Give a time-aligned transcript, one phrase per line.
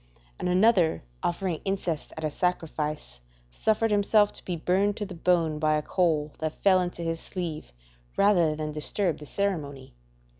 [0.39, 5.59] And another offering incense at a sacrifice, suffered himself to be burned to the bone
[5.59, 7.71] by a coal that fell into his sleeve,
[8.17, 9.93] rather than disturb the ceremony.